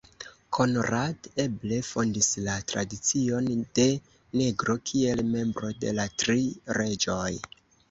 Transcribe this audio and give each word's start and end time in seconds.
Konrad 0.57 1.27
eble 1.43 1.77
fondis 1.89 2.29
la 2.47 2.55
tradicion 2.71 3.51
de 3.81 3.87
negro 4.43 4.79
kiel 4.89 5.25
membro 5.37 5.73
de 5.85 5.95
la 6.01 6.09
Tri 6.25 6.41
Reĝoj. 6.83 7.33